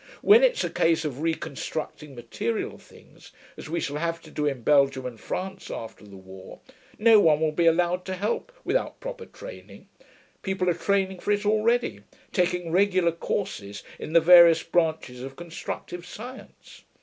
When 0.23 0.41
it's 0.43 0.63
a 0.63 0.69
case 0.71 1.05
of 1.05 1.21
reconstructing 1.21 2.15
material 2.15 2.79
things, 2.79 3.31
as 3.55 3.69
we 3.69 3.79
shall 3.79 3.97
have 3.97 4.19
to 4.23 4.31
do 4.31 4.47
in 4.47 4.63
Belgium 4.63 5.05
and 5.05 5.19
France 5.19 5.69
after 5.69 6.03
the 6.03 6.17
war, 6.17 6.59
no 6.97 7.19
one 7.19 7.39
will 7.39 7.51
be 7.51 7.67
allowed 7.67 8.03
to 8.05 8.15
help 8.15 8.51
without 8.63 8.99
proper 8.99 9.27
training; 9.27 9.89
people 10.41 10.67
are 10.71 10.73
training 10.73 11.19
for 11.19 11.31
it 11.31 11.45
already, 11.45 11.99
taking 12.33 12.71
regular 12.71 13.11
courses 13.11 13.83
in 13.99 14.13
the 14.13 14.19
various 14.21 14.63
branches 14.63 15.21
of 15.21 15.35
constructive 15.35 16.03
science. 16.07 16.81